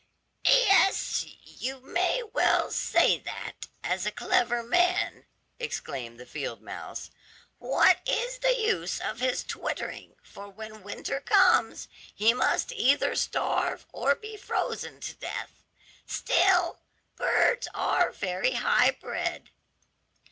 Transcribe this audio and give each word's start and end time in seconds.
"Yes, 0.45 1.23
you 1.45 1.79
may 1.81 2.23
well 2.33 2.71
say 2.71 3.19
that, 3.19 3.67
as 3.83 4.07
a 4.07 4.11
clever 4.11 4.63
man!" 4.63 5.27
exclaimed 5.59 6.19
the 6.19 6.25
field 6.25 6.59
mouse, 6.59 7.11
"What 7.59 7.99
is 8.09 8.39
the 8.39 8.59
use 8.59 8.99
of 8.99 9.19
his 9.19 9.43
twittering, 9.43 10.15
for 10.23 10.49
when 10.49 10.81
winter 10.81 11.19
comes 11.21 11.87
he 12.15 12.33
must 12.33 12.71
either 12.71 13.13
starve 13.15 13.85
or 13.93 14.15
be 14.15 14.37
frozen 14.37 15.01
to 15.01 15.13
death. 15.13 15.63
Still 16.07 16.79
birds 17.15 17.67
are 17.75 18.11
very 18.11 18.53
high 18.53 18.89
bred." 18.89 19.51